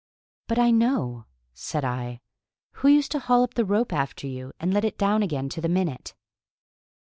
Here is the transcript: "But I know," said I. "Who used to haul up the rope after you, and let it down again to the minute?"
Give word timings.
"But 0.47 0.57
I 0.57 0.71
know," 0.71 1.25
said 1.53 1.85
I. 1.85 2.21
"Who 2.81 2.87
used 2.87 3.11
to 3.11 3.19
haul 3.19 3.43
up 3.43 3.53
the 3.53 3.63
rope 3.63 3.93
after 3.93 4.25
you, 4.25 4.51
and 4.59 4.73
let 4.73 4.83
it 4.83 4.97
down 4.97 5.21
again 5.21 5.47
to 5.49 5.61
the 5.61 5.69
minute?" 5.69 6.15